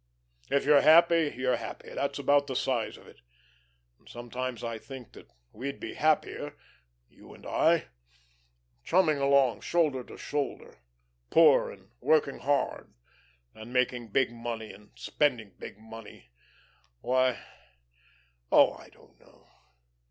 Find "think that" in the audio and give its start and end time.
4.79-5.29